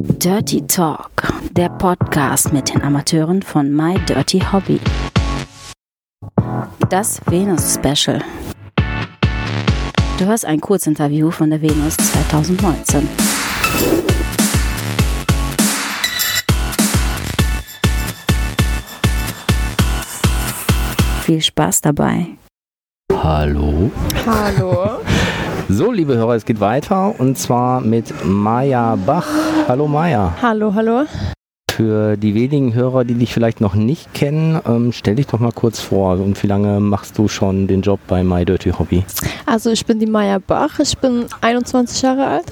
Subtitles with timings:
[0.00, 1.10] Dirty Talk,
[1.50, 4.78] der Podcast mit den Amateuren von My Dirty Hobby.
[6.88, 8.22] Das Venus Special.
[10.16, 13.08] Du hörst ein Kurzinterview von der Venus 2019.
[21.22, 22.36] Viel Spaß dabei.
[23.12, 23.90] Hallo.
[24.24, 25.00] Hallo.
[25.70, 29.28] So, liebe Hörer, es geht weiter und zwar mit Maja Bach.
[29.68, 30.34] Hallo Maja.
[30.40, 31.04] Hallo, hallo.
[31.70, 35.52] Für die wenigen Hörer, die dich vielleicht noch nicht kennen, ähm, stell dich doch mal
[35.52, 36.20] kurz vor.
[36.20, 39.04] Und wie lange machst du schon den Job bei My Dirty Hobby?
[39.44, 42.46] Also ich bin die Maya Bach, ich bin 21 Jahre alt,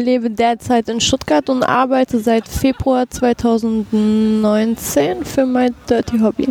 [0.00, 6.48] lebe derzeit in Stuttgart und arbeite seit Februar 2019 für My Dirty Hobby.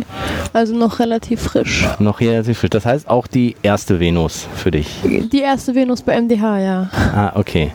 [0.52, 1.86] Also noch relativ frisch.
[1.98, 2.70] Noch relativ frisch.
[2.70, 4.88] Das heißt auch die erste Venus für dich.
[5.04, 6.90] Die erste Venus bei MDH, ja.
[7.14, 7.72] Ah, okay.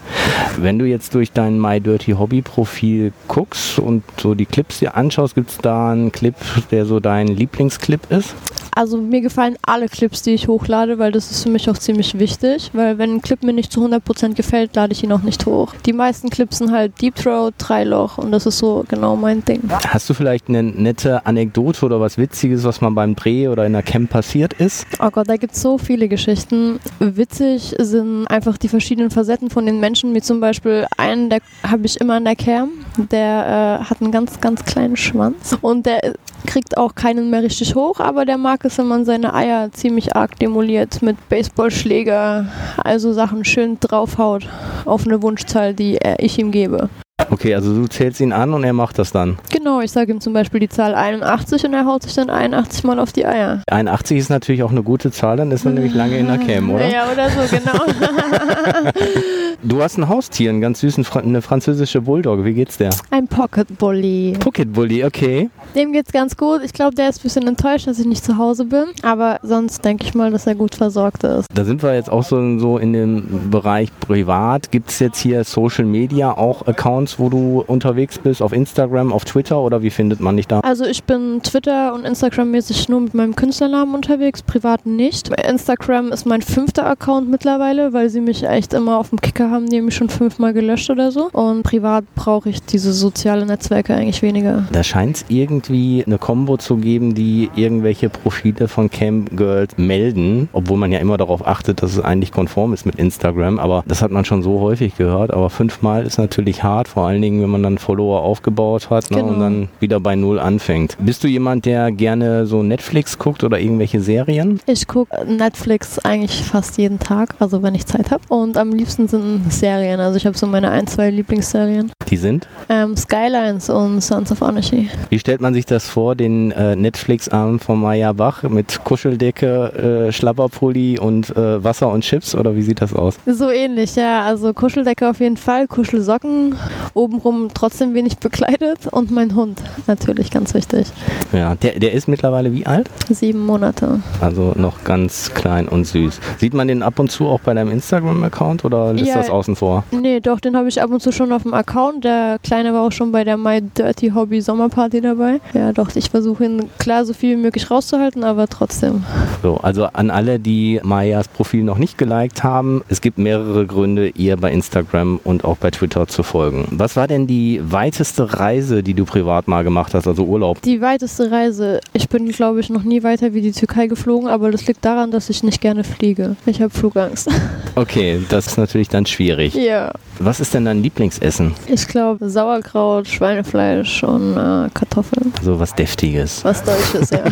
[0.57, 4.95] Wenn du jetzt durch dein My Dirty Hobby Profil guckst und so die Clips dir
[4.95, 6.35] anschaust, gibt es da einen Clip,
[6.71, 8.35] der so dein Lieblingsclip ist?
[8.73, 12.17] Also mir gefallen alle Clips, die ich hochlade, weil das ist für mich auch ziemlich
[12.19, 15.45] wichtig, weil wenn ein Clip mir nicht zu 100% gefällt, lade ich ihn auch nicht
[15.45, 15.73] hoch.
[15.85, 19.61] Die meisten Clips sind halt Deep Throat, Dreiloch und das ist so genau mein Ding.
[19.87, 23.73] Hast du vielleicht eine nette Anekdote oder was Witziges, was mal beim Dreh oder in
[23.73, 24.85] der Camp passiert ist?
[25.01, 26.79] Oh Gott, da gibt es so viele Geschichten.
[26.99, 31.85] Witzig sind einfach die verschiedenen Facetten von den Menschen, wie zum Beispiel einen, der habe
[31.85, 36.15] ich immer in der Cam, der äh, hat einen ganz, ganz kleinen Schwanz und der
[36.45, 40.15] kriegt auch keinen mehr richtig hoch, aber der mag es, wenn man seine Eier ziemlich
[40.15, 42.47] arg demoliert mit Baseballschläger,
[42.83, 44.47] also Sachen schön draufhaut
[44.85, 46.89] auf eine Wunschzahl, die ich ihm gebe.
[47.29, 49.37] Okay, also du zählst ihn an und er macht das dann.
[49.51, 52.83] Genau, ich sage ihm zum Beispiel die Zahl 81 und er haut sich dann 81
[52.83, 53.61] Mal auf die Eier.
[53.69, 56.71] 81 ist natürlich auch eine gute Zahl, dann ist man nämlich lange in der Cam,
[56.71, 56.87] oder?
[56.89, 57.85] Ja, oder so, genau.
[59.63, 62.43] du hast ein Haustier, einen ganz süßen, eine französische Bulldog.
[62.43, 62.91] Wie geht's der?
[63.09, 64.33] Ein Pocket Bully.
[64.39, 65.49] Pocket Bully, okay.
[65.75, 66.61] Dem geht's ganz gut.
[66.63, 68.85] Ich glaube, der ist ein bisschen enttäuscht, dass ich nicht zu Hause bin.
[69.03, 71.47] Aber sonst denke ich mal, dass er gut versorgt ist.
[71.53, 74.71] Da sind wir jetzt auch so, so in dem Bereich privat.
[74.71, 78.41] Gibt es jetzt hier Social Media auch Accounts, wo du unterwegs bist?
[78.41, 80.59] Auf Instagram, auf Twitter oder wie findet man dich da?
[80.61, 85.29] Also ich bin Twitter und Instagram-mäßig nur mit meinem Künstlernamen unterwegs, privat nicht.
[85.29, 89.69] Instagram ist mein fünfter Account mittlerweile, weil sie mich echt immer auf dem Kicker haben,
[89.69, 91.29] die mich schon fünfmal gelöscht oder so.
[91.31, 94.65] Und privat brauche ich diese sozialen Netzwerke eigentlich weniger.
[94.71, 100.77] Da scheint es irgendwie eine Combo zu geben, die irgendwelche Profile von Camgirls melden, obwohl
[100.77, 103.59] man ja immer darauf achtet, dass es eigentlich konform ist mit Instagram.
[103.59, 105.31] Aber das hat man schon so häufig gehört.
[105.31, 109.17] Aber fünfmal ist natürlich hart, vor allen Dingen, wenn man dann Follower aufgebaut hat ne,
[109.17, 109.33] genau.
[109.33, 110.97] und dann wieder bei Null anfängt.
[110.99, 114.59] Bist du jemand, der gerne so Netflix guckt oder irgendwelche Serien?
[114.65, 118.21] Ich gucke Netflix eigentlich fast jeden Tag, also wenn ich Zeit habe.
[118.29, 119.99] Und am liebsten sind Serien.
[119.99, 121.91] Also ich habe so meine ein, zwei Lieblingsserien.
[122.09, 122.47] Die sind?
[122.69, 124.89] Ähm, Skylines und Sons of Anarchy.
[125.09, 130.11] Wie stellt man sich das vor, den äh, Netflix-Abend von Maya Bach mit Kuscheldecke, äh,
[130.11, 133.15] Schlapperpulli und äh, Wasser und Chips oder wie sieht das aus?
[133.25, 134.23] So ähnlich, ja.
[134.23, 136.55] Also Kuscheldecke auf jeden Fall, Kuschelsocken,
[136.93, 140.87] obenrum trotzdem wenig bekleidet und mein Hund natürlich ganz wichtig.
[141.31, 142.89] Ja, der, der ist mittlerweile wie alt?
[143.09, 144.01] Sieben Monate.
[144.19, 146.19] Also noch ganz klein und süß.
[146.37, 149.55] Sieht man den ab und zu auch bei deinem Instagram-Account oder lässt ja, das außen
[149.55, 149.83] vor?
[149.91, 152.03] Nee, doch, den habe ich ab und zu schon auf dem Account.
[152.03, 155.39] Der Kleine war auch schon bei der My Dirty Hobby Sommerparty dabei.
[155.53, 159.03] Ja, doch, ich versuche ihn klar so viel wie möglich rauszuhalten, aber trotzdem.
[159.41, 164.09] So, also an alle, die Mayas Profil noch nicht geliked haben, es gibt mehrere Gründe,
[164.09, 166.67] ihr bei Instagram und auch bei Twitter zu folgen.
[166.81, 170.63] Was war denn die weiteste Reise, die du privat mal gemacht hast, also Urlaub?
[170.63, 174.49] Die weiteste Reise, ich bin, glaube ich, noch nie weiter wie die Türkei geflogen, aber
[174.49, 176.37] das liegt daran, dass ich nicht gerne fliege.
[176.47, 177.29] Ich habe Flugangst.
[177.75, 179.53] Okay, das ist natürlich dann schwierig.
[179.53, 179.93] Ja.
[180.23, 181.55] Was ist denn dein Lieblingsessen?
[181.65, 185.33] Ich glaube Sauerkraut, Schweinefleisch und äh, Kartoffeln.
[185.41, 186.45] So was Deftiges.
[186.45, 187.23] Was Deutsches, ja.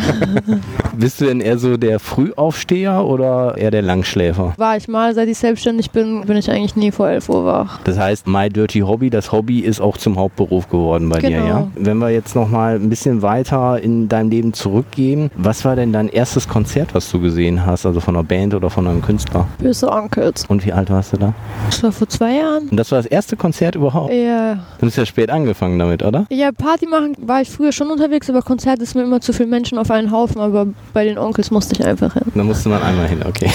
[0.96, 4.54] Bist du denn eher so der Frühaufsteher oder eher der Langschläfer?
[4.56, 7.78] War ich mal, seit ich selbstständig bin, bin ich eigentlich nie vor 11 Uhr wach.
[7.84, 11.28] Das heißt, My Dirty Hobby, das Hobby ist auch zum Hauptberuf geworden bei genau.
[11.42, 11.68] dir, ja?
[11.76, 16.08] Wenn wir jetzt nochmal ein bisschen weiter in deinem Leben zurückgehen, was war denn dein
[16.08, 19.46] erstes Konzert, was du gesehen hast, also von einer Band oder von einem Künstler?
[19.58, 20.44] Böse Onkels.
[20.48, 21.34] Und wie alt warst du da?
[21.66, 22.68] Das war vor zwei Jahren.
[22.68, 24.12] Und das war das erste Konzert überhaupt?
[24.12, 24.54] Ja.
[24.78, 26.26] Du bist ja spät angefangen damit, oder?
[26.30, 29.48] Ja, Party machen war ich früher schon unterwegs, aber Konzert ist mir immer zu viele
[29.48, 32.22] Menschen auf einen Haufen, aber bei den Onkels musste ich einfach hin.
[32.34, 33.50] Da musste man einmal hin, okay.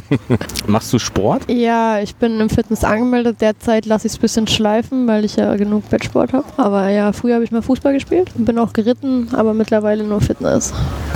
[0.66, 1.42] Machst du Sport?
[1.50, 3.42] Ja, ich bin im Fitness angemeldet.
[3.42, 6.46] Derzeit lasse ich es ein bisschen schleifen, weil ich ja genug Bettsport habe.
[6.56, 10.22] Aber ja, früher habe ich mal Fußball gespielt und bin auch geritten, aber mittlerweile nur
[10.22, 10.72] Fitness.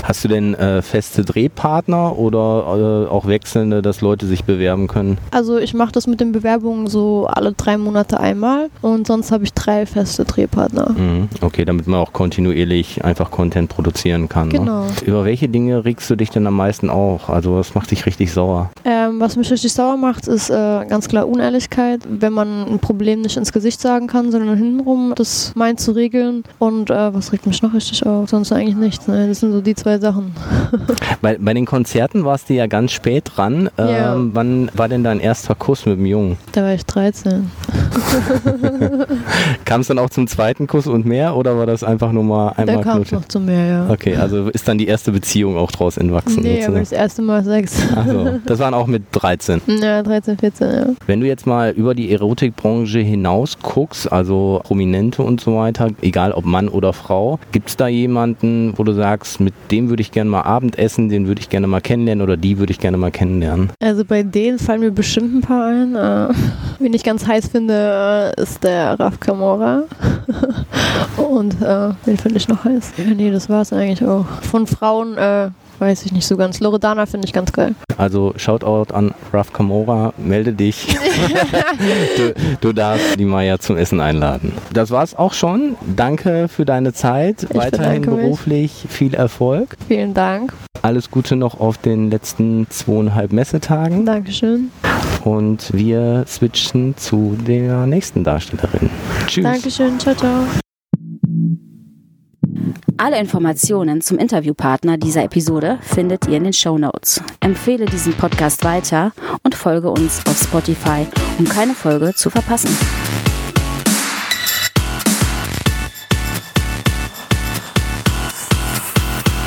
[0.08, 5.18] Hast du denn äh, feste Drehpartner oder äh, auch wechselnde, dass Leute sich bewerben können?
[5.32, 9.44] Also ich mache das mit den Bewerbungen so alle drei Monate einmal und sonst habe
[9.44, 10.92] ich drei feste Drehpartner.
[10.92, 11.28] Mhm.
[11.42, 14.48] Okay, damit man auch kontinuierlich einfach Content produzieren kann.
[14.48, 14.60] Ne?
[14.60, 14.86] Genau.
[15.04, 17.28] Über welche Dinge regst du dich denn am meisten auch?
[17.28, 18.70] Also was macht dich richtig sauer?
[18.86, 22.00] Ähm, was mich richtig sauer macht, ist äh, ganz klar Unehrlichkeit.
[22.08, 26.44] Wenn man ein Problem nicht ins Gesicht sagen kann, sondern hintenrum das meint zu regeln.
[26.58, 28.30] Und äh, was regt mich noch richtig auf?
[28.30, 29.06] Sonst eigentlich nichts.
[29.06, 29.28] Ne?
[29.28, 30.32] Das sind so die zwei Sachen.
[31.20, 33.70] Bei, bei den Konzerten warst du ja ganz spät dran.
[33.78, 34.16] Ähm, Ja.
[34.34, 36.36] Wann war denn dein erster Kuss mit dem Jungen?
[36.52, 37.50] Da war ich 13.
[39.64, 42.52] Kam es dann auch zum zweiten Kuss und mehr oder war das einfach nur mal
[42.56, 43.90] Da einmal kam es noch zu mehr, ja.
[43.90, 46.42] Okay, also ist dann die erste Beziehung auch draus entwachsen.
[46.42, 47.80] Nee, aber das erste Mal Sex.
[47.94, 49.60] Achso, das waren auch mit 13.
[49.80, 50.86] Ja, 13, 14, ja.
[51.06, 56.32] Wenn du jetzt mal über die Erotikbranche hinaus guckst, also Prominente und so weiter, egal
[56.32, 60.10] ob Mann oder Frau, gibt es da jemanden, wo du sagst, mit dem würde ich
[60.10, 63.10] gerne mal Abendessen, den würde ich gerne mal kennenlernen oder die würde ich gerne mal
[63.10, 63.70] kennenlernen?
[63.82, 65.94] Also bei denen fallen mir bestimmt ein paar ein.
[65.94, 66.34] Äh,
[66.78, 69.84] wen ich ganz heiß finde, äh, ist der Raf Kamora.
[71.16, 72.92] Und äh, wen finde ich noch heiß?
[72.96, 74.26] Ja, nee, das war es eigentlich auch.
[74.42, 76.60] Von Frauen äh, weiß ich nicht so ganz.
[76.60, 77.74] Loredana finde ich ganz geil.
[77.96, 80.86] Also Shoutout an Raf Kamora, melde dich.
[82.16, 84.52] du, du darfst die Maya zum Essen einladen.
[84.72, 85.76] Das war's auch schon.
[85.96, 87.44] Danke für deine Zeit.
[87.44, 88.20] Ich Weiterhin bedanke mich.
[88.24, 89.76] beruflich viel Erfolg.
[89.88, 90.52] Vielen Dank.
[90.82, 94.06] Alles Gute noch auf den letzten zweieinhalb Messetagen.
[94.06, 94.70] Dankeschön.
[95.24, 98.90] Und wir switchen zu der nächsten Darstellerin.
[99.26, 99.44] Tschüss.
[99.44, 99.98] Dankeschön.
[99.98, 100.44] Ciao, ciao.
[102.96, 107.22] Alle Informationen zum Interviewpartner dieser Episode findet ihr in den Show Notes.
[107.40, 109.12] Empfehle diesen Podcast weiter
[109.44, 111.06] und folge uns auf Spotify,
[111.38, 112.70] um keine Folge zu verpassen.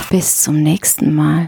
[0.10, 1.40] Bis zum nächsten Mal.